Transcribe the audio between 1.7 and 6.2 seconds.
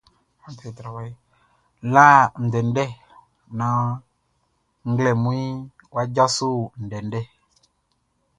La ndɛndɛ naan nglɛmunʼn wʼa